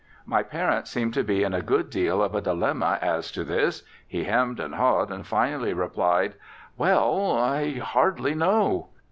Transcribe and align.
My 0.25 0.41
parent 0.41 0.87
seemed 0.87 1.13
to 1.13 1.23
be 1.23 1.43
in 1.43 1.53
a 1.53 1.61
good 1.61 1.91
deal 1.91 2.23
of 2.23 2.33
a 2.33 2.41
dilemma 2.41 2.97
as 3.03 3.31
to 3.33 3.43
this. 3.43 3.83
He 4.07 4.23
hemmed 4.23 4.59
and 4.59 4.73
hawed 4.73 5.11
and 5.11 5.27
finally 5.27 5.73
replied: 5.75 6.33
"Well, 6.75 7.33
I 7.37 7.73
hardly 7.77 8.33
know." 8.33 8.87